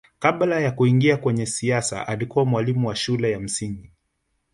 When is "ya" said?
0.59-0.71, 3.31-3.39